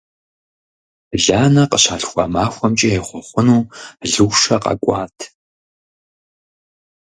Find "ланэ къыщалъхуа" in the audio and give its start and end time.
1.23-2.25